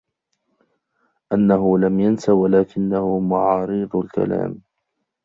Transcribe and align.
أَنَّهُ 1.33 1.77
لَمْ 1.77 1.99
يَنْسَ 1.99 2.29
وَلَكِنَّهُ 2.29 3.19
مَعَارِيضُ 3.19 3.95
الْكَلَامِ 3.95 4.61